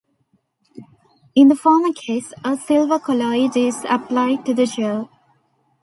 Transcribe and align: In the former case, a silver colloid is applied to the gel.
In 1.35 1.47
the 1.49 1.55
former 1.55 1.93
case, 1.93 2.33
a 2.43 2.57
silver 2.57 2.97
colloid 2.97 3.55
is 3.55 3.85
applied 3.87 4.47
to 4.47 4.53
the 4.55 4.65
gel. 4.65 5.11